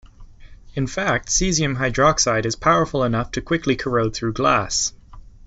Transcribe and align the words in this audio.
In 0.73 0.87
fact, 0.87 1.27
caesium 1.27 1.75
hydroxide 1.77 2.47
is 2.47 2.55
powerful 2.55 3.03
enough 3.03 3.29
to 3.33 3.39
quickly 3.41 3.75
corrode 3.75 4.15
through 4.15 4.33
glass. 4.33 4.93